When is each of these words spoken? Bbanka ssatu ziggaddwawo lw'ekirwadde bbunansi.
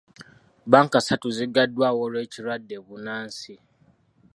Bbanka 0.65 0.99
ssatu 1.01 1.27
ziggaddwawo 1.37 2.03
lw'ekirwadde 2.11 2.75
bbunansi. 2.81 3.53